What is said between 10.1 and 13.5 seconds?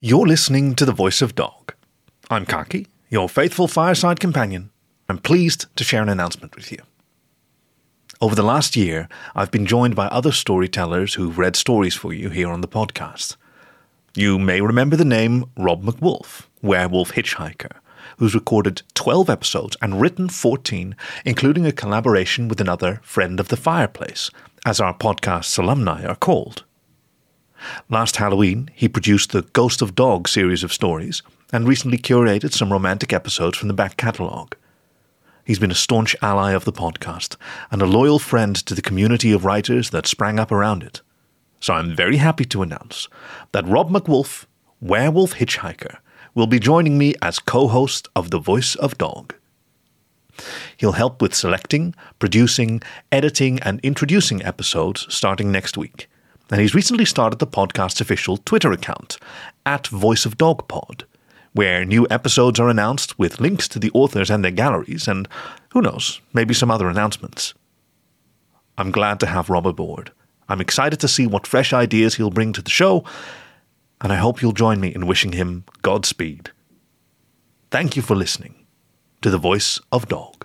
storytellers who've read stories for you here on the podcast.